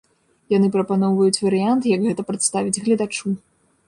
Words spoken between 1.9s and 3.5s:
як гэта прадставіць гледачу.